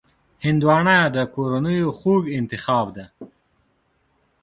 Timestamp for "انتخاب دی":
2.39-3.05